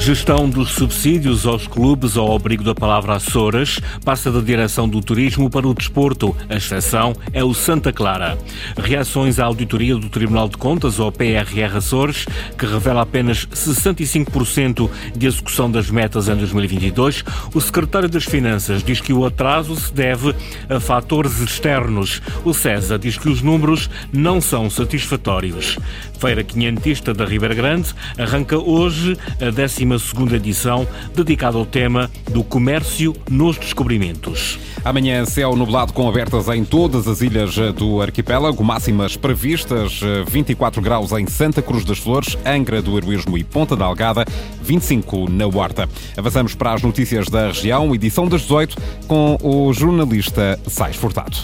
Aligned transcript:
Gestão 0.00 0.48
dos 0.48 0.70
subsídios 0.70 1.44
aos 1.44 1.66
clubes 1.66 2.16
ao 2.16 2.34
abrigo 2.34 2.62
da 2.64 2.74
palavra 2.74 3.16
Açores 3.16 3.80
passa 4.04 4.30
da 4.30 4.40
direção 4.40 4.88
do 4.88 5.02
turismo 5.02 5.50
para 5.50 5.68
o 5.68 5.74
desporto. 5.74 6.34
A 6.48 6.54
exceção 6.54 7.14
é 7.32 7.44
o 7.44 7.52
Santa 7.52 7.92
Clara. 7.92 8.38
Reações 8.76 9.38
à 9.38 9.44
auditoria 9.44 9.96
do 9.96 10.08
Tribunal 10.08 10.48
de 10.48 10.56
Contas, 10.56 10.98
ou 10.98 11.12
PRR 11.12 11.76
Açores, 11.76 12.26
que 12.56 12.64
revela 12.64 13.02
apenas 13.02 13.46
65% 13.46 14.88
de 15.14 15.26
execução 15.26 15.70
das 15.70 15.90
metas 15.90 16.28
em 16.28 16.36
2022. 16.36 17.24
O 17.52 17.60
secretário 17.60 18.08
das 18.08 18.24
Finanças 18.24 18.82
diz 18.82 19.00
que 19.00 19.12
o 19.12 19.26
atraso 19.26 19.76
se 19.76 19.92
deve 19.92 20.34
a 20.70 20.80
fatores 20.80 21.40
externos. 21.40 22.22
O 22.44 22.54
César 22.54 22.98
diz 22.98 23.18
que 23.18 23.28
os 23.28 23.42
números 23.42 23.90
não 24.10 24.40
são 24.40 24.70
satisfatórios. 24.70 25.76
Feira 26.18 26.42
Quinhentista 26.42 27.14
da 27.14 27.24
Ribeira 27.24 27.54
Grande 27.54 27.94
arranca 28.16 28.58
hoje 28.58 29.16
a 29.40 29.50
12ª 29.98 30.34
edição 30.34 30.86
dedicada 31.14 31.58
ao 31.58 31.66
tema 31.66 32.10
do 32.30 32.44
comércio 32.44 33.14
nos 33.28 33.58
descobrimentos. 33.58 34.58
Amanhã 34.84 35.24
céu 35.24 35.56
nublado 35.56 35.92
com 35.92 36.08
abertas 36.08 36.48
em 36.48 36.64
todas 36.64 37.08
as 37.08 37.20
ilhas 37.20 37.56
do 37.74 38.00
arquipélago, 38.00 38.62
máximas 38.62 39.16
previstas 39.16 40.00
24 40.26 40.80
graus 40.80 41.12
em 41.12 41.26
Santa 41.26 41.60
Cruz 41.60 41.84
das 41.84 41.98
Flores, 41.98 42.38
Angra 42.46 42.80
do 42.80 42.96
Heroísmo 42.96 43.36
e 43.36 43.44
Ponta 43.44 43.76
da 43.76 43.84
Algada, 43.84 44.24
25 44.62 45.28
na 45.28 45.46
Horta. 45.46 45.88
Avançamos 46.16 46.54
para 46.54 46.74
as 46.74 46.82
notícias 46.82 47.28
da 47.28 47.48
região, 47.48 47.94
edição 47.94 48.28
das 48.28 48.42
18, 48.42 48.76
com 49.06 49.36
o 49.42 49.72
jornalista 49.72 50.58
Sais 50.66 50.96
Furtado. 50.96 51.36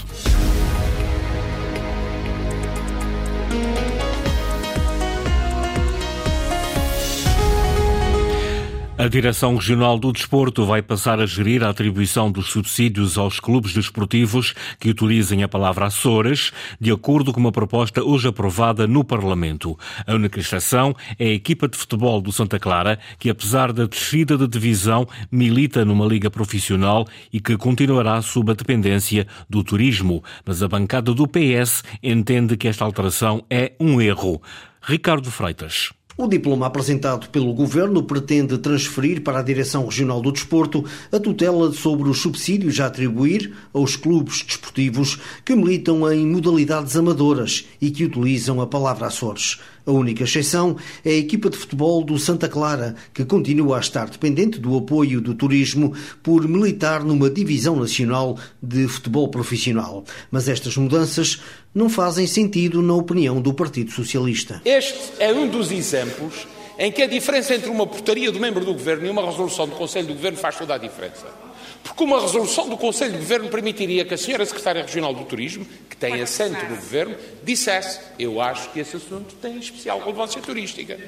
A 9.05 9.07
Direção 9.07 9.55
Regional 9.55 9.99
do 9.99 10.11
Desporto 10.11 10.65
vai 10.65 10.81
passar 10.81 11.19
a 11.19 11.27
gerir 11.27 11.63
a 11.63 11.69
atribuição 11.69 12.31
dos 12.31 12.47
subsídios 12.47 13.19
aos 13.19 13.39
clubes 13.39 13.71
desportivos 13.71 14.55
que 14.79 14.89
utilizem 14.89 15.43
a 15.43 15.47
palavra 15.47 15.85
Açores, 15.85 16.51
de 16.81 16.91
acordo 16.91 17.31
com 17.31 17.39
uma 17.39 17.51
proposta 17.51 18.03
hoje 18.03 18.27
aprovada 18.27 18.87
no 18.87 19.03
Parlamento. 19.03 19.77
A 20.07 20.15
única 20.15 20.39
exceção 20.39 20.95
é 21.19 21.25
a 21.25 21.33
equipa 21.33 21.67
de 21.67 21.77
futebol 21.77 22.19
do 22.19 22.31
Santa 22.31 22.57
Clara, 22.57 22.97
que 23.19 23.29
apesar 23.29 23.71
da 23.71 23.85
descida 23.85 24.39
de 24.39 24.47
divisão, 24.47 25.07
milita 25.31 25.85
numa 25.85 26.07
liga 26.07 26.31
profissional 26.31 27.07
e 27.31 27.39
que 27.39 27.55
continuará 27.57 28.23
sob 28.23 28.53
a 28.53 28.55
dependência 28.55 29.27
do 29.47 29.63
turismo. 29.63 30.23
Mas 30.43 30.63
a 30.63 30.67
bancada 30.67 31.13
do 31.13 31.27
PS 31.27 31.83
entende 32.01 32.57
que 32.57 32.67
esta 32.67 32.83
alteração 32.83 33.45
é 33.51 33.73
um 33.79 34.01
erro. 34.01 34.41
Ricardo 34.81 35.29
Freitas. 35.29 35.91
O 36.17 36.27
diploma 36.27 36.67
apresentado 36.67 37.27
pelo 37.27 37.53
Governo 37.53 38.01
pretende 38.01 38.57
transferir 38.57 39.21
para 39.21 39.39
a 39.39 39.41
Direção 39.41 39.83
Regional 39.83 40.21
do 40.21 40.31
Desporto 40.31 40.85
a 41.11 41.19
tutela 41.19 41.73
sobre 41.73 42.07
os 42.07 42.21
subsídios 42.21 42.79
a 42.79 42.85
atribuir 42.85 43.53
aos 43.73 43.97
clubes 43.97 44.41
desportivos 44.41 45.19
que 45.43 45.53
militam 45.53 46.09
em 46.09 46.25
modalidades 46.25 46.95
amadoras 46.95 47.67
e 47.81 47.91
que 47.91 48.05
utilizam 48.05 48.61
a 48.61 48.67
palavra 48.67 49.07
Açores. 49.07 49.59
A 49.85 49.91
única 49.91 50.23
exceção 50.23 50.77
é 51.03 51.11
a 51.11 51.17
equipa 51.17 51.49
de 51.49 51.57
futebol 51.57 52.03
do 52.03 52.17
Santa 52.17 52.49
Clara, 52.49 52.95
que 53.13 53.23
continua 53.23 53.77
a 53.77 53.79
estar 53.79 54.09
dependente 54.09 54.59
do 54.59 54.75
apoio 54.75 55.21
do 55.21 55.35
turismo 55.35 55.93
por 56.23 56.47
militar 56.47 57.03
numa 57.03 57.29
divisão 57.29 57.75
nacional 57.75 58.37
de 58.61 58.87
futebol 58.87 59.27
profissional. 59.29 60.03
Mas 60.31 60.49
estas 60.49 60.75
mudanças 60.75 61.41
não 61.73 61.89
fazem 61.89 62.25
sentido 62.25 62.81
na 62.81 62.95
opinião 62.95 63.39
do 63.39 63.53
Partido 63.53 63.91
Socialista. 63.91 64.61
Este 64.65 65.13
é 65.19 65.31
um 65.31 65.47
dos 65.47 65.71
exemplos 65.71 66.47
em 66.79 66.91
que 66.91 67.01
a 67.01 67.07
diferença 67.07 67.53
entre 67.53 67.69
uma 67.69 67.85
portaria 67.85 68.31
do 68.31 68.39
membro 68.39 68.65
do 68.65 68.73
governo 68.73 69.05
e 69.05 69.09
uma 69.09 69.25
resolução 69.25 69.67
do 69.67 69.75
Conselho 69.75 70.07
do 70.07 70.13
Governo 70.13 70.37
faz 70.37 70.57
toda 70.57 70.73
a 70.73 70.77
diferença. 70.77 71.44
Porque 71.85 72.03
uma 72.03 72.19
resolução 72.19 72.67
do 72.67 72.75
Conselho 72.75 73.11
de 73.11 73.19
Governo 73.19 73.47
permitiria 73.47 74.03
que 74.03 74.15
a 74.15 74.17
senhora 74.17 74.43
Secretária 74.43 74.81
Regional 74.81 75.13
do 75.13 75.23
Turismo, 75.23 75.67
que 75.87 75.95
tem 75.95 76.19
assento 76.19 76.65
no 76.65 76.75
Governo, 76.75 77.15
dissesse: 77.43 77.99
Eu 78.17 78.41
acho 78.41 78.71
que 78.71 78.79
esse 78.79 78.97
assunto 78.97 79.35
tem 79.35 79.59
especial 79.59 79.99
relevância 79.99 80.41
turística. 80.41 80.99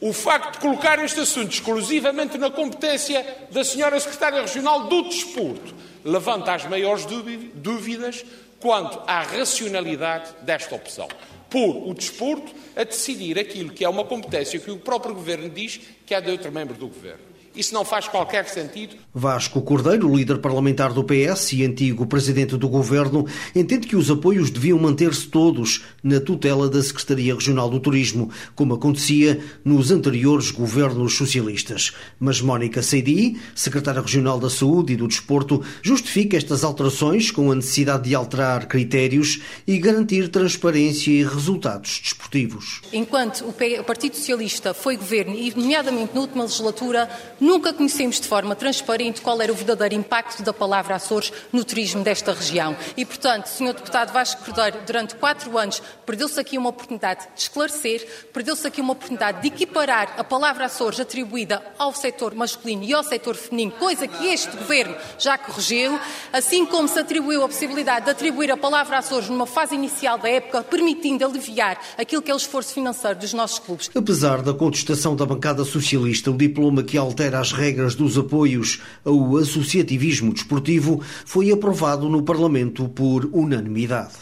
O 0.00 0.14
facto 0.14 0.54
de 0.54 0.60
colocar 0.60 0.98
este 1.04 1.20
assunto 1.20 1.52
exclusivamente 1.52 2.38
na 2.38 2.50
competência 2.50 3.24
da 3.50 3.62
senhora 3.62 4.00
Secretária 4.00 4.40
Regional 4.40 4.88
do 4.88 5.02
Desporto 5.02 5.74
levanta 6.02 6.54
as 6.54 6.64
maiores 6.64 7.06
dúvidas 7.54 8.24
quanto 8.58 8.98
à 9.06 9.20
racionalidade 9.22 10.30
desta 10.40 10.74
opção. 10.74 11.06
Por 11.50 11.86
o 11.86 11.92
desporto 11.92 12.50
a 12.74 12.82
decidir 12.82 13.38
aquilo 13.38 13.70
que 13.70 13.84
é 13.84 13.88
uma 13.88 14.04
competência 14.04 14.58
que 14.58 14.70
o 14.70 14.78
próprio 14.78 15.14
Governo 15.14 15.50
diz 15.50 15.80
que 16.06 16.14
é 16.14 16.20
de 16.20 16.30
outro 16.30 16.50
membro 16.50 16.74
do 16.74 16.88
Governo. 16.88 17.33
Isso 17.54 17.72
não 17.72 17.84
faz 17.84 18.08
qualquer 18.08 18.46
sentido. 18.46 18.96
Vasco 19.14 19.62
Cordeiro, 19.62 20.14
líder 20.14 20.38
parlamentar 20.38 20.92
do 20.92 21.04
PS 21.04 21.52
e 21.52 21.64
antigo 21.64 22.06
presidente 22.06 22.56
do 22.56 22.68
governo, 22.68 23.26
entende 23.54 23.86
que 23.86 23.94
os 23.94 24.10
apoios 24.10 24.50
deviam 24.50 24.78
manter-se 24.78 25.28
todos 25.28 25.84
na 26.02 26.18
tutela 26.18 26.68
da 26.68 26.82
Secretaria 26.82 27.32
Regional 27.34 27.70
do 27.70 27.78
Turismo, 27.78 28.30
como 28.56 28.74
acontecia 28.74 29.40
nos 29.64 29.92
anteriores 29.92 30.50
governos 30.50 31.16
socialistas. 31.16 31.92
Mas 32.18 32.40
Mónica 32.40 32.82
Seidi, 32.82 33.38
secretária 33.54 34.00
regional 34.00 34.40
da 34.40 34.50
Saúde 34.50 34.94
e 34.94 34.96
do 34.96 35.06
Desporto, 35.06 35.62
justifica 35.80 36.36
estas 36.36 36.64
alterações 36.64 37.30
com 37.30 37.52
a 37.52 37.54
necessidade 37.54 38.08
de 38.08 38.14
alterar 38.14 38.66
critérios 38.66 39.40
e 39.66 39.78
garantir 39.78 40.28
transparência 40.28 41.10
e 41.10 41.22
resultados 41.22 42.00
desportivos. 42.02 42.80
Enquanto 42.92 43.44
o 43.44 43.84
Partido 43.84 44.16
Socialista 44.16 44.74
foi 44.74 44.96
governo, 44.96 45.34
e 45.34 45.52
nomeadamente 45.54 46.14
na 46.14 46.20
última 46.20 46.42
legislatura, 46.42 47.08
Nunca 47.44 47.74
conhecemos 47.74 48.18
de 48.18 48.26
forma 48.26 48.56
transparente 48.56 49.20
qual 49.20 49.38
era 49.42 49.52
o 49.52 49.54
verdadeiro 49.54 49.94
impacto 49.94 50.42
da 50.42 50.50
palavra 50.50 50.94
Açores 50.94 51.30
no 51.52 51.62
turismo 51.62 52.02
desta 52.02 52.32
região. 52.32 52.74
E, 52.96 53.04
portanto, 53.04 53.48
Sr. 53.48 53.74
Deputado 53.74 54.14
Vasco 54.14 54.42
Cordeiro, 54.46 54.78
durante 54.86 55.14
quatro 55.16 55.58
anos 55.58 55.82
perdeu-se 56.06 56.40
aqui 56.40 56.56
uma 56.56 56.70
oportunidade 56.70 57.28
de 57.34 57.42
esclarecer, 57.42 58.28
perdeu-se 58.32 58.66
aqui 58.66 58.80
uma 58.80 58.94
oportunidade 58.94 59.42
de 59.42 59.48
equiparar 59.48 60.14
a 60.16 60.24
palavra 60.24 60.64
Açores 60.64 60.98
atribuída 60.98 61.62
ao 61.78 61.92
setor 61.92 62.34
masculino 62.34 62.82
e 62.82 62.94
ao 62.94 63.04
setor 63.04 63.34
feminino, 63.34 63.72
coisa 63.72 64.08
que 64.08 64.26
este 64.26 64.56
Governo 64.56 64.96
já 65.18 65.36
corrigiu, 65.36 66.00
assim 66.32 66.64
como 66.64 66.88
se 66.88 66.98
atribuiu 66.98 67.44
a 67.44 67.48
possibilidade 67.48 68.06
de 68.06 68.10
atribuir 68.12 68.50
a 68.52 68.56
palavra 68.56 68.96
Açores 68.96 69.28
numa 69.28 69.44
fase 69.44 69.74
inicial 69.74 70.16
da 70.16 70.30
época, 70.30 70.62
permitindo 70.62 71.26
aliviar 71.26 71.78
aquilo 71.98 72.22
que 72.22 72.30
é 72.30 72.34
o 72.34 72.38
esforço 72.38 72.72
financeiro 72.72 73.18
dos 73.18 73.34
nossos 73.34 73.58
clubes. 73.58 73.90
Apesar 73.94 74.40
da 74.40 74.54
contestação 74.54 75.14
da 75.14 75.26
bancada 75.26 75.62
socialista, 75.62 76.30
o 76.30 76.36
diploma 76.38 76.82
que 76.82 76.96
altera 76.96 77.33
as 77.34 77.52
regras 77.52 77.94
dos 77.94 78.16
apoios 78.16 78.80
ao 79.04 79.36
associativismo 79.36 80.32
desportivo 80.32 81.02
foi 81.24 81.50
aprovado 81.50 82.08
no 82.08 82.22
Parlamento 82.22 82.88
por 82.88 83.28
unanimidade. 83.32 84.14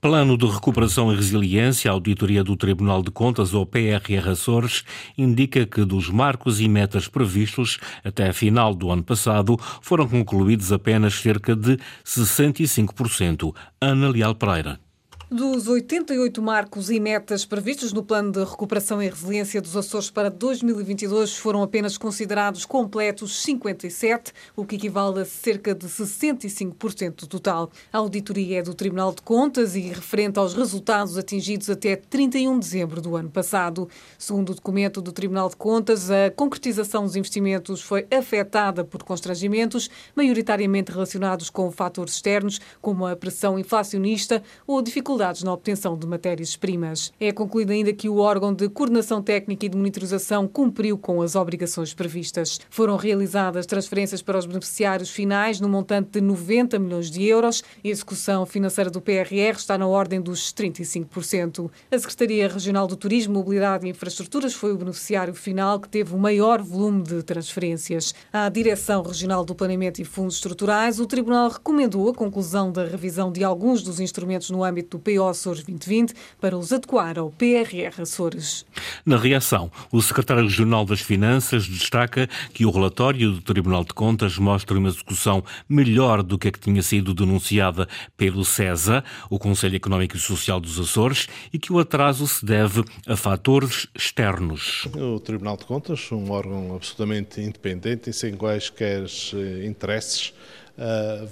Plano 0.00 0.36
de 0.36 0.46
Recuperação 0.46 1.12
e 1.12 1.16
Resiliência, 1.16 1.90
a 1.90 1.94
Auditoria 1.94 2.44
do 2.44 2.56
Tribunal 2.56 3.02
de 3.02 3.10
Contas, 3.10 3.54
ou 3.54 3.66
PRR 3.66 4.30
Açores, 4.30 4.84
indica 5.16 5.66
que 5.66 5.84
dos 5.84 6.10
marcos 6.10 6.60
e 6.60 6.68
metas 6.68 7.08
previstos 7.08 7.78
até 8.04 8.28
a 8.28 8.32
final 8.32 8.74
do 8.74 8.90
ano 8.90 9.02
passado 9.02 9.56
foram 9.80 10.06
concluídos 10.06 10.70
apenas 10.70 11.14
cerca 11.14 11.56
de 11.56 11.78
65%. 12.04 13.54
Ana 13.80 14.08
Leal 14.08 14.34
Pereira. 14.34 14.85
Dos 15.28 15.66
88 15.66 16.40
marcos 16.40 16.88
e 16.88 17.00
metas 17.00 17.44
previstos 17.44 17.92
no 17.92 18.00
Plano 18.00 18.30
de 18.30 18.44
Recuperação 18.44 19.02
e 19.02 19.08
Resiliência 19.08 19.60
dos 19.60 19.76
Açores 19.76 20.08
para 20.08 20.30
2022, 20.30 21.36
foram 21.36 21.64
apenas 21.64 21.98
considerados 21.98 22.64
completos 22.64 23.42
57, 23.42 24.32
o 24.54 24.64
que 24.64 24.76
equivale 24.76 25.22
a 25.22 25.24
cerca 25.24 25.74
de 25.74 25.88
65% 25.88 27.22
do 27.22 27.26
total. 27.26 27.72
A 27.92 27.98
auditoria 27.98 28.60
é 28.60 28.62
do 28.62 28.72
Tribunal 28.72 29.12
de 29.12 29.20
Contas 29.20 29.74
e 29.74 29.80
referente 29.80 30.38
aos 30.38 30.54
resultados 30.54 31.18
atingidos 31.18 31.68
até 31.68 31.96
31 31.96 32.60
de 32.60 32.60
dezembro 32.60 33.00
do 33.00 33.16
ano 33.16 33.28
passado. 33.28 33.88
Segundo 34.16 34.50
o 34.50 34.54
documento 34.54 35.02
do 35.02 35.10
Tribunal 35.10 35.48
de 35.48 35.56
Contas, 35.56 36.08
a 36.08 36.30
concretização 36.36 37.02
dos 37.02 37.16
investimentos 37.16 37.82
foi 37.82 38.06
afetada 38.16 38.84
por 38.84 39.02
constrangimentos, 39.02 39.90
maioritariamente 40.14 40.92
relacionados 40.92 41.50
com 41.50 41.68
fatores 41.72 42.14
externos, 42.14 42.60
como 42.80 43.04
a 43.04 43.16
pressão 43.16 43.58
inflacionista 43.58 44.40
ou 44.68 44.80
dificuldades 44.80 45.15
dificuldades 45.16 45.42
na 45.42 45.52
obtenção 45.52 45.96
de 45.96 46.06
matérias-primas. 46.06 47.12
É 47.18 47.32
concluído 47.32 47.70
ainda 47.70 47.92
que 47.92 48.08
o 48.08 48.18
órgão 48.18 48.52
de 48.52 48.68
coordenação 48.68 49.22
técnica 49.22 49.64
e 49.64 49.68
de 49.68 49.76
monitorização 49.76 50.46
cumpriu 50.46 50.98
com 50.98 51.22
as 51.22 51.34
obrigações 51.34 51.94
previstas. 51.94 52.60
Foram 52.68 52.96
realizadas 52.96 53.64
transferências 53.64 54.20
para 54.20 54.38
os 54.38 54.44
beneficiários 54.44 55.08
finais 55.08 55.58
no 55.58 55.68
montante 55.68 56.10
de 56.12 56.20
90 56.20 56.78
milhões 56.78 57.10
de 57.10 57.24
euros. 57.24 57.64
A 57.82 57.88
execução 57.88 58.44
financeira 58.44 58.90
do 58.90 59.00
PRR 59.00 59.56
está 59.56 59.78
na 59.78 59.86
ordem 59.86 60.20
dos 60.20 60.52
35%. 60.52 61.70
A 61.90 61.98
Secretaria 61.98 62.48
Regional 62.48 62.86
do 62.86 62.96
Turismo, 62.96 63.34
Mobilidade 63.34 63.86
e 63.86 63.90
Infraestruturas 63.90 64.52
foi 64.52 64.72
o 64.72 64.76
beneficiário 64.76 65.34
final 65.34 65.80
que 65.80 65.88
teve 65.88 66.14
o 66.14 66.18
maior 66.18 66.60
volume 66.60 67.02
de 67.02 67.22
transferências. 67.22 68.14
À 68.32 68.48
Direção 68.48 69.02
Regional 69.02 69.44
do 69.44 69.54
Planeamento 69.54 70.02
e 70.02 70.04
Fundos 70.04 70.36
Estruturais, 70.36 71.00
o 71.00 71.06
Tribunal 71.06 71.48
recomendou 71.48 72.08
a 72.10 72.14
conclusão 72.14 72.70
da 72.70 72.84
revisão 72.84 73.32
de 73.32 73.42
alguns 73.42 73.82
dos 73.82 73.98
instrumentos 73.98 74.50
no 74.50 74.62
âmbito 74.62 74.98
do 74.98 75.02
Europeu 75.06 75.28
Açores 75.28 75.62
2020 75.62 76.14
para 76.40 76.56
os 76.56 76.72
adequar 76.72 77.18
ao 77.18 77.30
PRR 77.30 78.02
Açores. 78.02 78.66
Na 79.04 79.16
reação, 79.16 79.70
o 79.92 80.02
secretário 80.02 80.44
regional 80.44 80.84
das 80.84 81.00
Finanças 81.00 81.66
destaca 81.66 82.28
que 82.52 82.66
o 82.66 82.70
relatório 82.70 83.32
do 83.32 83.40
Tribunal 83.40 83.84
de 83.84 83.94
Contas 83.94 84.36
mostra 84.38 84.76
uma 84.76 84.88
execução 84.88 85.44
melhor 85.68 86.22
do 86.22 86.38
que 86.38 86.48
a 86.48 86.52
que 86.52 86.58
tinha 86.58 86.82
sido 86.82 87.14
denunciada 87.14 87.88
pelo 88.16 88.44
CESA, 88.44 89.04
o 89.30 89.38
Conselho 89.38 89.76
Económico 89.76 90.16
e 90.16 90.20
Social 90.20 90.60
dos 90.60 90.78
Açores, 90.78 91.28
e 91.52 91.58
que 91.58 91.72
o 91.72 91.78
atraso 91.78 92.26
se 92.26 92.44
deve 92.44 92.84
a 93.06 93.16
fatores 93.16 93.86
externos. 93.94 94.86
O 94.94 95.20
Tribunal 95.20 95.56
de 95.56 95.64
Contas, 95.64 96.10
um 96.10 96.30
órgão 96.30 96.74
absolutamente 96.74 97.40
independente 97.40 98.10
e 98.10 98.12
sem 98.12 98.34
quaisquer 98.34 99.04
eh, 99.04 99.66
interesses, 99.66 100.32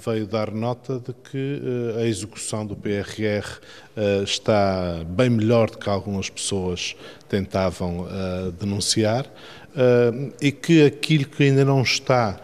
veio 0.03 0.25
dar 0.25 0.51
nota 0.51 0.99
de 0.99 1.13
que 1.13 1.61
uh, 1.61 1.99
a 1.99 2.05
execução 2.05 2.65
do 2.65 2.75
PRR 2.75 3.45
uh, 3.95 4.23
está 4.23 5.03
bem 5.07 5.29
melhor 5.29 5.69
do 5.69 5.77
que 5.77 5.89
algumas 5.89 6.29
pessoas 6.29 6.95
tentavam 7.29 8.07
denunciar 8.59 9.25
e 10.41 10.51
que 10.51 10.85
aquilo 10.85 11.25
que 11.25 11.43
ainda 11.43 11.65
não 11.65 11.81
está 11.81 12.39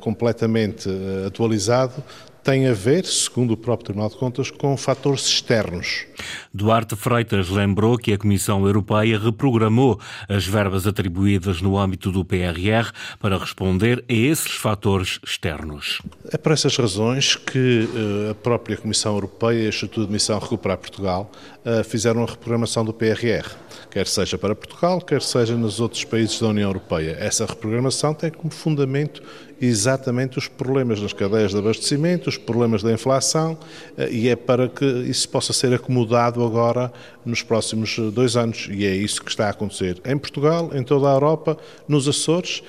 completamente 0.00 0.88
atualizado 1.26 2.02
tem 2.44 2.68
a 2.68 2.74
ver, 2.74 3.06
segundo 3.06 3.52
o 3.52 3.56
próprio 3.56 3.86
Tribunal 3.86 4.10
de 4.10 4.16
Contas, 4.16 4.50
com 4.50 4.76
fatores 4.76 5.26
externos. 5.26 6.04
Duarte 6.52 6.94
Freitas 6.94 7.48
lembrou 7.48 7.96
que 7.96 8.12
a 8.12 8.18
Comissão 8.18 8.64
Europeia 8.66 9.18
reprogramou 9.18 9.98
as 10.28 10.46
verbas 10.46 10.86
atribuídas 10.86 11.62
no 11.62 11.78
âmbito 11.78 12.12
do 12.12 12.22
PRR 12.22 12.92
para 13.18 13.38
responder 13.38 14.04
a 14.08 14.12
esses 14.12 14.52
fatores 14.52 15.18
externos. 15.26 16.02
É 16.30 16.36
por 16.36 16.52
essas 16.52 16.76
razões 16.76 17.34
que 17.34 17.88
eh, 17.94 18.30
a 18.32 18.34
própria 18.34 18.76
Comissão 18.76 19.14
Europeia 19.14 19.62
e 19.62 19.66
o 19.66 19.68
Instituto 19.70 20.06
de 20.06 20.12
Missão 20.12 20.38
Recuperar 20.38 20.76
Portugal 20.76 21.30
eh, 21.64 21.82
fizeram 21.82 22.22
a 22.24 22.26
reprogramação 22.26 22.84
do 22.84 22.92
PRR, 22.92 23.48
quer 23.90 24.06
seja 24.06 24.36
para 24.36 24.54
Portugal, 24.54 25.00
quer 25.00 25.22
seja 25.22 25.56
nos 25.56 25.80
outros 25.80 26.04
países 26.04 26.38
da 26.38 26.48
União 26.48 26.68
Europeia. 26.68 27.16
Essa 27.18 27.46
reprogramação 27.46 28.12
tem 28.12 28.30
como 28.30 28.52
fundamento 28.52 29.22
exatamente 29.60 30.38
os 30.38 30.48
problemas 30.48 31.00
nas 31.00 31.12
cadeias 31.12 31.52
de 31.52 31.58
abastecimento, 31.58 32.28
os 32.28 32.36
problemas 32.36 32.82
da 32.82 32.92
inflação, 32.92 33.58
eh, 33.96 34.10
e 34.10 34.28
é 34.28 34.36
para 34.36 34.68
que 34.68 34.84
isso 34.84 35.28
possa 35.28 35.52
ser 35.52 35.72
acomodado 35.72 36.44
agora 36.44 36.92
nos 37.24 37.42
próximos 37.42 37.98
dois 38.12 38.36
anos. 38.36 38.68
E 38.70 38.84
é 38.84 38.94
isso 38.94 39.22
que 39.22 39.30
está 39.30 39.46
a 39.46 39.50
acontecer 39.50 40.00
em 40.04 40.16
Portugal, 40.16 40.70
em 40.74 40.82
toda 40.82 41.08
a 41.08 41.12
Europa, 41.12 41.56
nos 41.88 42.08
Açores 42.08 42.62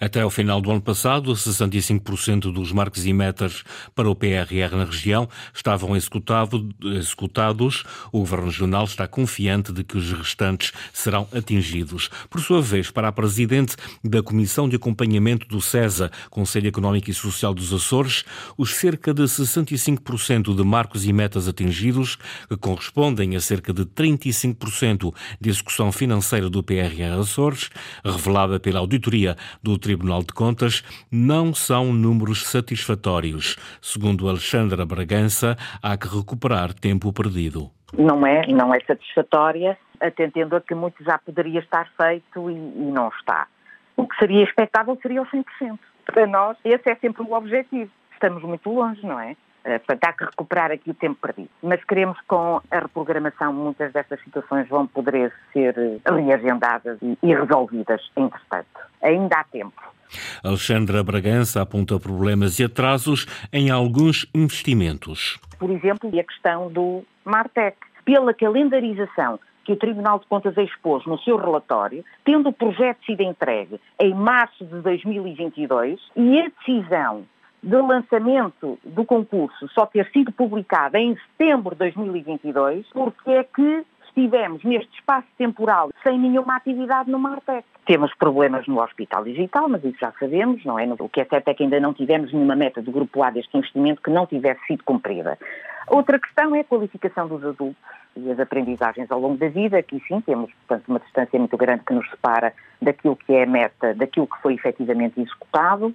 até 0.00 0.20
ao 0.20 0.30
final 0.30 0.60
do 0.60 0.70
ano 0.70 0.80
passado, 0.80 1.32
65% 1.32 2.52
dos 2.52 2.72
marcos 2.72 3.06
e 3.06 3.12
metas 3.12 3.62
para 3.94 4.08
o 4.08 4.14
PRR 4.14 4.76
na 4.76 4.84
região 4.84 5.28
estavam 5.54 5.96
executados. 5.96 7.84
O 8.12 8.18
Governo 8.20 8.46
Regional 8.46 8.84
está 8.84 9.06
confiante 9.06 9.72
de 9.72 9.84
que 9.84 9.96
os 9.96 10.12
restantes 10.12 10.72
serão 10.92 11.26
atingidos. 11.32 12.10
Por 12.28 12.40
sua 12.40 12.60
vez, 12.62 12.90
para 12.90 13.08
a 13.08 13.12
Presidente 13.12 13.76
da 14.04 14.22
Comissão 14.22 14.68
de 14.68 14.76
Acompanhamento 14.76 15.46
do 15.48 15.60
CESA, 15.60 16.10
Conselho 16.30 16.68
Económico 16.68 17.10
e 17.10 17.14
Social 17.14 17.54
dos 17.54 17.72
Açores, 17.72 18.24
os 18.56 18.74
cerca 18.74 19.12
de 19.12 19.22
65% 19.22 20.54
de 20.54 20.64
marcos 20.64 21.04
e 21.06 21.12
metas 21.12 21.48
atingidos, 21.48 22.16
que 22.48 22.56
correspondem 22.56 23.36
a 23.36 23.40
cerca 23.40 23.72
de 23.72 23.84
35% 23.84 25.14
de 25.40 25.50
execução 25.50 25.92
financeira 25.92 26.48
do 26.48 26.62
PRR 26.62 27.20
Açores, 27.20 27.70
revelada 28.04 28.58
pela 28.58 28.80
auditoria 28.80 29.36
do 29.62 29.78
Tribunal 29.78 30.20
de 30.20 30.32
Contas 30.32 30.82
não 31.10 31.54
são 31.54 31.92
números 31.92 32.46
satisfatórios. 32.46 33.56
Segundo 33.80 34.28
Alexandra 34.28 34.84
Bragança, 34.84 35.56
há 35.82 35.96
que 35.96 36.08
recuperar 36.08 36.72
tempo 36.72 37.12
perdido. 37.12 37.70
Não 37.92 38.26
é, 38.26 38.46
não 38.46 38.72
é 38.72 38.80
satisfatória, 38.80 39.76
atendendo 40.00 40.56
a 40.56 40.60
que 40.60 40.74
muito 40.74 41.02
já 41.02 41.18
poderia 41.18 41.60
estar 41.60 41.88
feito 42.00 42.50
e, 42.50 42.54
e 42.54 42.92
não 42.92 43.08
está. 43.08 43.46
O 43.96 44.06
que 44.06 44.16
seria 44.16 44.44
expectável 44.44 44.98
seria 45.02 45.22
o 45.22 45.26
100%. 45.26 45.78
Para 46.06 46.26
nós, 46.26 46.56
esse 46.64 46.90
é 46.90 46.96
sempre 46.96 47.22
o 47.22 47.32
objetivo. 47.34 47.90
Estamos 48.12 48.42
muito 48.42 48.70
longe, 48.70 49.04
não 49.04 49.18
é? 49.20 49.36
Eh, 49.64 49.78
portanto, 49.78 50.04
há 50.04 50.12
que 50.12 50.24
recuperar 50.24 50.70
aqui 50.70 50.90
o 50.90 50.94
tempo 50.94 51.18
perdido. 51.20 51.50
Mas 51.62 51.82
queremos 51.84 52.18
com 52.26 52.60
a 52.70 52.78
reprogramação, 52.78 53.52
muitas 53.52 53.92
dessas 53.92 54.22
situações 54.22 54.68
vão 54.68 54.86
poder 54.86 55.32
ser 55.52 55.74
reagendadas 56.06 56.98
e 57.02 57.34
resolvidas, 57.34 58.00
entretanto. 58.16 58.80
Ainda 59.02 59.36
há 59.36 59.44
tempo. 59.44 59.82
Alexandra 60.42 61.04
Bragança 61.04 61.62
aponta 61.62 61.98
problemas 62.00 62.58
e 62.58 62.64
atrasos 62.64 63.26
em 63.52 63.70
alguns 63.70 64.26
investimentos. 64.34 65.38
Por 65.58 65.70
exemplo, 65.70 66.08
a 66.08 66.24
questão 66.24 66.70
do 66.70 67.04
Martec. 67.24 67.76
Pela 68.04 68.32
calendarização 68.34 69.38
que 69.64 69.72
o 69.72 69.76
Tribunal 69.76 70.18
de 70.18 70.26
Contas 70.26 70.56
expôs 70.56 71.04
no 71.06 71.18
seu 71.20 71.36
relatório, 71.36 72.04
tendo 72.24 72.48
o 72.48 72.52
projeto 72.52 73.04
sido 73.04 73.22
entregue 73.22 73.78
em 74.00 74.14
março 74.14 74.64
de 74.64 74.80
2022 74.80 76.00
e 76.16 76.40
a 76.40 76.48
decisão 76.48 77.24
de 77.62 77.76
lançamento 77.76 78.78
do 78.84 79.04
concurso 79.04 79.68
só 79.68 79.86
ter 79.86 80.08
sido 80.10 80.32
publicada 80.32 80.98
em 80.98 81.16
setembro 81.16 81.74
de 81.74 81.90
2022, 81.90 82.86
porque 82.92 83.30
é 83.30 83.44
que 83.44 83.84
estivemos 84.08 84.62
neste 84.64 84.92
espaço 84.94 85.26
temporal 85.38 85.90
sem 86.02 86.18
nenhuma 86.18 86.56
atividade 86.56 87.10
no 87.10 87.18
Martec. 87.18 87.64
Temos 87.86 88.14
problemas 88.14 88.66
no 88.66 88.80
Hospital 88.80 89.24
Digital, 89.24 89.68
mas 89.68 89.84
isso 89.84 89.98
já 90.00 90.12
sabemos, 90.18 90.64
não 90.64 90.78
é? 90.78 90.86
O 90.98 91.08
que 91.08 91.20
é 91.20 91.24
certo 91.24 91.48
é 91.48 91.54
que 91.54 91.62
ainda 91.62 91.80
não 91.80 91.94
tivemos 91.94 92.32
nenhuma 92.32 92.56
meta 92.56 92.82
do 92.82 92.92
Grupo 92.92 93.22
A 93.22 93.30
deste 93.30 93.56
investimento 93.56 94.02
que 94.02 94.10
não 94.10 94.26
tivesse 94.26 94.64
sido 94.66 94.84
cumprida. 94.84 95.38
Outra 95.88 96.18
questão 96.18 96.54
é 96.54 96.60
a 96.60 96.64
qualificação 96.64 97.26
dos 97.26 97.44
adultos 97.44 97.76
e 98.16 98.30
as 98.30 98.38
aprendizagens 98.38 99.10
ao 99.10 99.20
longo 99.20 99.36
da 99.36 99.48
vida, 99.48 99.78
aqui 99.78 100.02
sim 100.06 100.20
temos, 100.20 100.50
portanto, 100.66 100.88
uma 100.88 101.00
distância 101.00 101.38
muito 101.38 101.56
grande 101.56 101.84
que 101.84 101.94
nos 101.94 102.08
separa 102.10 102.52
daquilo 102.80 103.16
que 103.16 103.32
é 103.32 103.44
a 103.44 103.46
meta, 103.46 103.94
daquilo 103.94 104.26
que 104.26 104.40
foi 104.40 104.54
efetivamente 104.54 105.20
executado. 105.20 105.94